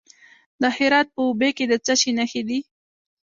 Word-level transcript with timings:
د 0.61 0.63
هرات 0.77 1.07
په 1.15 1.21
اوبې 1.27 1.49
کې 1.57 1.65
د 1.71 1.73
څه 1.85 1.93
شي 2.01 2.11
نښې 2.17 2.41
دي؟ 2.49 2.59